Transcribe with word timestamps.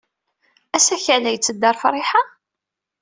Asakal-a 0.75 1.31
yetteddu 1.33 1.65
ɣer 1.67 1.75
Friḥa? 1.81 2.21